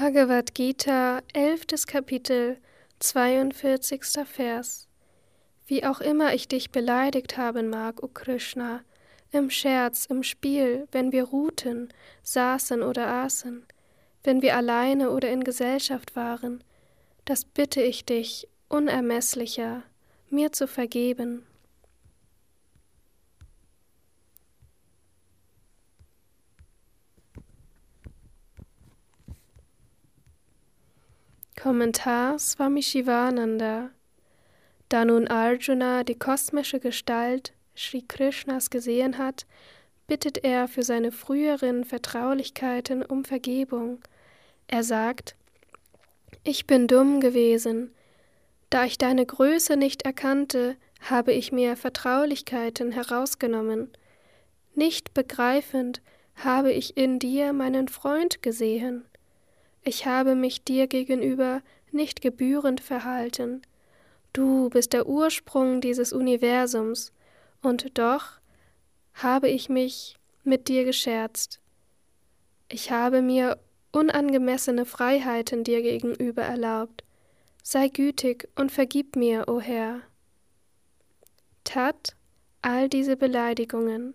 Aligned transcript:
Bhagavad 0.00 0.54
Gita, 0.54 1.20
11. 1.34 1.84
Kapitel, 1.86 2.56
42. 3.00 4.00
Vers. 4.24 4.88
Wie 5.66 5.84
auch 5.84 6.00
immer 6.00 6.32
ich 6.32 6.48
dich 6.48 6.70
beleidigt 6.70 7.36
haben 7.36 7.68
mag, 7.68 8.02
o 8.02 8.08
Krishna, 8.08 8.80
im 9.30 9.50
Scherz, 9.50 10.06
im 10.06 10.22
Spiel, 10.22 10.88
wenn 10.90 11.12
wir 11.12 11.24
ruhten, 11.24 11.92
saßen 12.22 12.82
oder 12.82 13.08
aßen, 13.08 13.66
wenn 14.24 14.40
wir 14.40 14.56
alleine 14.56 15.10
oder 15.10 15.28
in 15.28 15.44
Gesellschaft 15.44 16.16
waren, 16.16 16.64
das 17.26 17.44
bitte 17.44 17.82
ich 17.82 18.06
dich, 18.06 18.48
unermesslicher, 18.70 19.82
mir 20.30 20.50
zu 20.50 20.66
vergeben. 20.66 21.44
Kommentar 31.62 32.38
Swami 32.38 32.82
Shivananda 32.82 33.90
Da 34.88 35.04
nun 35.04 35.28
Arjuna 35.28 36.04
die 36.04 36.18
kosmische 36.18 36.80
Gestalt 36.80 37.52
Sri 37.76 38.00
Krishnas 38.00 38.70
gesehen 38.70 39.18
hat, 39.18 39.44
bittet 40.06 40.42
er 40.42 40.68
für 40.68 40.82
seine 40.82 41.12
früheren 41.12 41.84
Vertraulichkeiten 41.84 43.04
um 43.04 43.26
Vergebung. 43.26 44.00
Er 44.68 44.82
sagt, 44.82 45.36
Ich 46.44 46.66
bin 46.66 46.86
dumm 46.86 47.20
gewesen. 47.20 47.92
Da 48.70 48.86
ich 48.86 48.96
deine 48.96 49.26
Größe 49.26 49.76
nicht 49.76 50.00
erkannte, 50.00 50.76
habe 51.10 51.34
ich 51.34 51.52
mir 51.52 51.76
Vertraulichkeiten 51.76 52.90
herausgenommen. 52.90 53.90
Nicht 54.74 55.12
begreifend 55.12 56.00
habe 56.36 56.72
ich 56.72 56.96
in 56.96 57.18
dir 57.18 57.52
meinen 57.52 57.88
Freund 57.88 58.40
gesehen. 58.40 59.04
Ich 59.82 60.06
habe 60.06 60.34
mich 60.34 60.64
dir 60.64 60.86
gegenüber 60.86 61.62
nicht 61.90 62.20
gebührend 62.20 62.80
verhalten. 62.80 63.62
Du 64.32 64.70
bist 64.70 64.92
der 64.92 65.06
Ursprung 65.06 65.80
dieses 65.80 66.12
Universums, 66.12 67.12
und 67.62 67.98
doch 67.98 68.40
habe 69.14 69.48
ich 69.48 69.68
mich 69.68 70.16
mit 70.44 70.68
dir 70.68 70.84
gescherzt. 70.84 71.60
Ich 72.68 72.90
habe 72.90 73.22
mir 73.22 73.58
unangemessene 73.92 74.86
Freiheiten 74.86 75.64
dir 75.64 75.82
gegenüber 75.82 76.42
erlaubt. 76.42 77.04
Sei 77.62 77.88
gütig 77.88 78.48
und 78.56 78.72
vergib 78.72 79.16
mir, 79.16 79.48
o 79.48 79.60
Herr. 79.60 80.00
Tat 81.64 82.16
all 82.62 82.88
diese 82.88 83.16
Beleidigungen. 83.16 84.14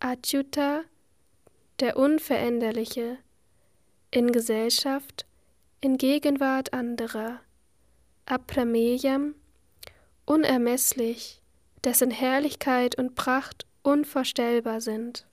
Achyuta, 0.00 0.82
der 1.80 1.96
Unveränderliche, 1.96 3.18
in 4.14 4.30
Gesellschaft, 4.30 5.26
in 5.80 5.98
Gegenwart 5.98 6.72
anderer, 6.72 7.40
Aprameyam, 8.26 9.34
unermesslich, 10.24 11.42
dessen 11.82 12.12
Herrlichkeit 12.12 12.96
und 12.96 13.16
Pracht 13.16 13.66
unvorstellbar 13.82 14.80
sind. 14.80 15.26